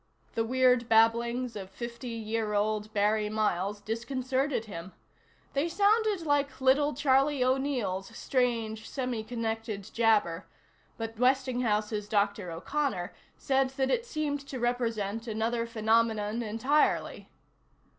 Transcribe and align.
The 0.33 0.43
weird 0.43 0.89
babblings 0.89 1.55
of 1.55 1.69
fifty 1.69 2.09
year 2.09 2.55
old 2.55 2.91
Barry 2.91 3.29
Miles 3.29 3.79
disconcerted 3.79 4.65
him. 4.65 4.93
They 5.53 5.69
sounded 5.69 6.25
like 6.25 6.59
little 6.59 6.95
Charlie 6.95 7.43
O'Neill's 7.43 8.07
strange 8.17 8.89
semi 8.89 9.21
connected 9.23 9.83
jabber, 9.93 10.47
but 10.97 11.19
Westinghouse's 11.19 12.07
Dr. 12.09 12.49
O'Connor 12.49 13.13
said 13.37 13.69
that 13.77 13.91
it 13.91 14.07
seemed 14.07 14.39
to 14.47 14.59
represent 14.59 15.27
another 15.27 15.67
phenomenon 15.67 16.41
entirely. 16.41 17.29